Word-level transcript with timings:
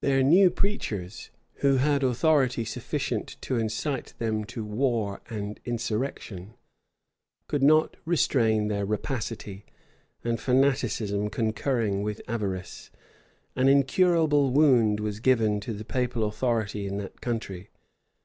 Their 0.00 0.24
new 0.24 0.50
preachers, 0.50 1.30
who 1.58 1.76
had 1.76 2.02
authority 2.02 2.64
sufficient 2.64 3.36
to 3.42 3.54
incite 3.56 4.14
them 4.18 4.42
to 4.46 4.64
war 4.64 5.20
and 5.30 5.60
insurrection, 5.64 6.54
could 7.46 7.62
not 7.62 7.96
restrain 8.04 8.66
their 8.66 8.84
rapacity; 8.84 9.64
and 10.24 10.40
fanaticism 10.40 11.30
concurring 11.30 12.02
with 12.02 12.20
avarice, 12.26 12.90
an 13.54 13.68
incurable 13.68 14.50
wound 14.50 14.98
was 14.98 15.20
given 15.20 15.60
to 15.60 15.72
the 15.72 15.84
papal 15.84 16.24
authority 16.24 16.88
in 16.88 16.96
that 16.96 17.20
country. 17.20 17.70